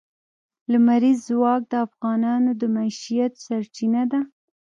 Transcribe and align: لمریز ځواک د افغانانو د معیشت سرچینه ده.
لمریز 0.71 1.19
ځواک 1.27 1.61
د 1.67 1.73
افغانانو 1.87 2.51
د 2.59 2.63
معیشت 2.75 3.31
سرچینه 3.45 4.03
ده. 4.11 4.19